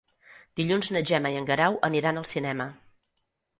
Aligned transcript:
Dilluns 0.59 0.89
na 0.95 1.01
Gemma 1.09 1.33
i 1.35 1.37
en 1.43 1.45
Guerau 1.51 1.79
aniran 1.91 2.19
al 2.25 2.29
cinema. 2.33 2.69